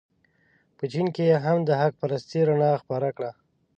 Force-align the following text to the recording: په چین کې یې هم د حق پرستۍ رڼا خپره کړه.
په 0.77 0.83
چین 0.91 1.07
کې 1.15 1.23
یې 1.31 1.37
هم 1.45 1.57
د 1.67 1.69
حق 1.81 1.93
پرستۍ 2.01 2.39
رڼا 2.47 2.71
خپره 2.83 3.09
کړه. 3.17 3.31